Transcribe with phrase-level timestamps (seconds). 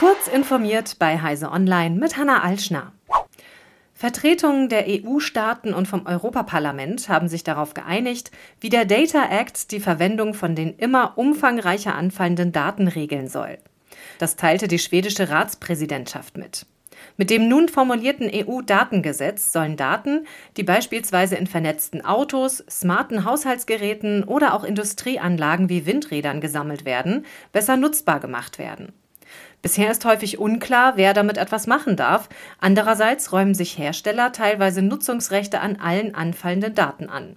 [0.00, 2.94] Kurz informiert bei Heise Online mit Hanna Alschner.
[3.92, 8.30] Vertretungen der EU-Staaten und vom Europaparlament haben sich darauf geeinigt,
[8.62, 13.58] wie der Data Act die Verwendung von den immer umfangreicher anfallenden Daten regeln soll.
[14.16, 16.64] Das teilte die schwedische Ratspräsidentschaft mit.
[17.18, 20.26] Mit dem nun formulierten EU-Datengesetz sollen Daten,
[20.56, 27.76] die beispielsweise in vernetzten Autos, smarten Haushaltsgeräten oder auch Industrieanlagen wie Windrädern gesammelt werden, besser
[27.76, 28.94] nutzbar gemacht werden.
[29.62, 32.28] Bisher ist häufig unklar, wer damit etwas machen darf.
[32.58, 37.36] Andererseits räumen sich Hersteller teilweise Nutzungsrechte an allen anfallenden Daten an.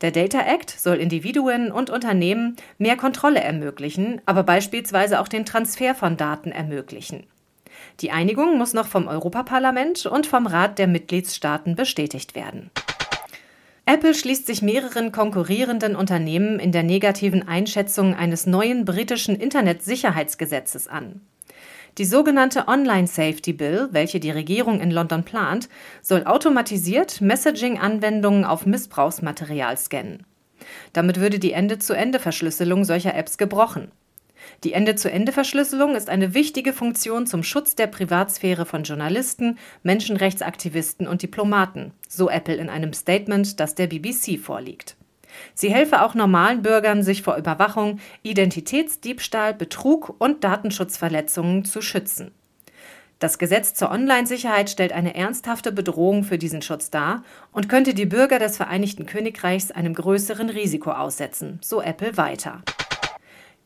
[0.00, 5.94] Der Data Act soll Individuen und Unternehmen mehr Kontrolle ermöglichen, aber beispielsweise auch den Transfer
[5.94, 7.26] von Daten ermöglichen.
[8.00, 12.70] Die Einigung muss noch vom Europaparlament und vom Rat der Mitgliedstaaten bestätigt werden.
[13.86, 21.20] Apple schließt sich mehreren konkurrierenden Unternehmen in der negativen Einschätzung eines neuen britischen Internetsicherheitsgesetzes an.
[21.98, 25.68] Die sogenannte Online Safety Bill, welche die Regierung in London plant,
[26.02, 30.24] soll automatisiert Messaging-Anwendungen auf Missbrauchsmaterial scannen.
[30.92, 33.92] Damit würde die Ende-zu-Ende-Verschlüsselung solcher Apps gebrochen.
[34.62, 41.92] Die Ende-zu-Ende-Verschlüsselung ist eine wichtige Funktion zum Schutz der Privatsphäre von Journalisten, Menschenrechtsaktivisten und Diplomaten,
[42.08, 44.96] so Apple in einem Statement, das der BBC vorliegt.
[45.54, 52.32] Sie helfe auch normalen Bürgern, sich vor Überwachung, Identitätsdiebstahl, Betrug und Datenschutzverletzungen zu schützen.
[53.20, 58.06] Das Gesetz zur Online-Sicherheit stellt eine ernsthafte Bedrohung für diesen Schutz dar und könnte die
[58.06, 62.62] Bürger des Vereinigten Königreichs einem größeren Risiko aussetzen, so Apple weiter.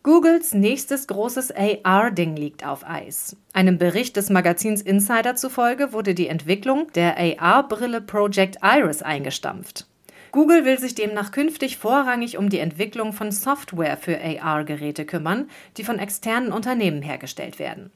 [0.09, 3.37] Googles nächstes großes AR-Ding liegt auf Eis.
[3.53, 9.87] Einem Bericht des Magazins Insider zufolge wurde die Entwicklung der AR-Brille Project Iris eingestampft.
[10.33, 15.85] Google will sich demnach künftig vorrangig um die Entwicklung von Software für AR-Geräte kümmern, die
[15.85, 17.91] von externen Unternehmen hergestellt werden.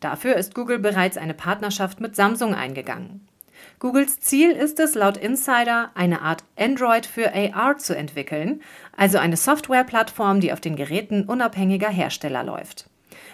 [0.00, 3.28] Dafür ist Google bereits eine Partnerschaft mit Samsung eingegangen.
[3.78, 8.62] Googles Ziel ist es, laut Insider eine Art Android für AR zu entwickeln,
[8.96, 12.88] also eine Softwareplattform, die auf den Geräten unabhängiger Hersteller läuft.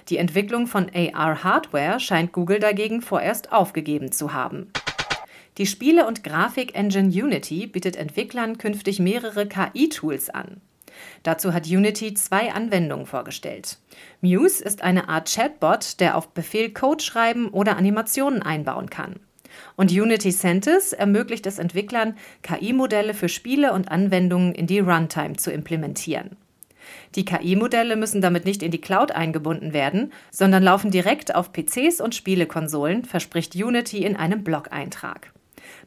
[0.09, 4.71] Die Entwicklung von AR-Hardware scheint Google dagegen vorerst aufgegeben zu haben.
[5.57, 10.61] Die Spiele- und Grafik-Engine Unity bietet Entwicklern künftig mehrere KI-Tools an.
[11.23, 13.79] Dazu hat Unity zwei Anwendungen vorgestellt.
[14.21, 19.21] Muse ist eine Art Chatbot, der auf Befehl Code schreiben oder Animationen einbauen kann.
[19.77, 25.51] Und Unity Centis ermöglicht es Entwicklern, KI-Modelle für Spiele und Anwendungen in die Runtime zu
[25.51, 26.37] implementieren.
[27.15, 32.01] Die KI-Modelle müssen damit nicht in die Cloud eingebunden werden, sondern laufen direkt auf PCs
[32.01, 35.33] und Spielekonsolen, verspricht Unity in einem Blog-Eintrag.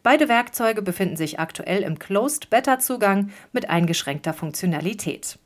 [0.03, 5.38] Beide Werkzeuge befinden sich aktuell im Closed Beta Zugang mit eingeschränkter Funktionalität.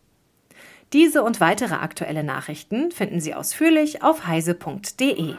[0.93, 5.35] Diese und weitere aktuelle Nachrichten finden Sie ausführlich auf heise.de.